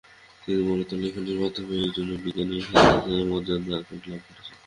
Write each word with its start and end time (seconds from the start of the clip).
তিনি 0.43 0.61
মূলত 0.63 0.91
লেখনীর 1.01 1.37
মাধ্যমেই 1.43 1.85
একজন 1.87 2.07
বিজ্ঞানী 2.23 2.55
ও 2.57 2.65
শাস্ত্রজ্ঞের 2.67 3.29
মর্যাদা 3.31 3.67
লাভ 3.71 3.83
করেছেন। 3.87 4.19